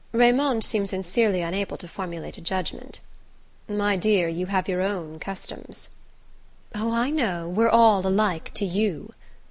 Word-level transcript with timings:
Raymond 0.13 0.63
seemed 0.63 0.89
sincerely 0.89 1.43
unable 1.43 1.77
to 1.77 1.87
formulate 1.87 2.35
a 2.39 2.41
judgment. 2.41 3.01
"My 3.69 3.95
dear, 3.97 4.27
you 4.27 4.47
have 4.47 4.67
your 4.67 4.81
own 4.81 5.19
customs..." 5.19 5.89
"Oh, 6.73 6.91
I 6.91 7.11
know 7.11 7.47
we're 7.47 7.69
all 7.69 8.07
alike 8.07 8.51
to 8.55 8.65
you!" 8.65 9.13